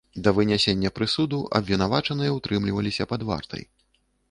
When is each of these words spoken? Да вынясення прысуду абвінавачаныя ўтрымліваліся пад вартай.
Да 0.27 0.31
вынясення 0.37 0.91
прысуду 0.99 1.39
абвінавачаныя 1.59 2.31
ўтрымліваліся 2.39 3.09
пад 3.15 3.21
вартай. 3.31 3.63